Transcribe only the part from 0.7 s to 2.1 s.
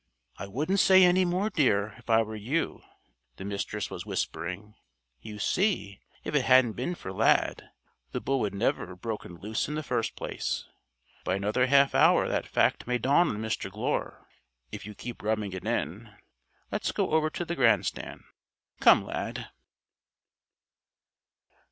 say any more, dear, if